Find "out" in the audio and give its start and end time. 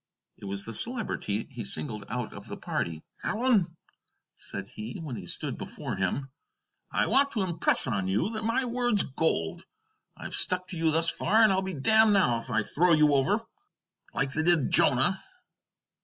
2.09-2.33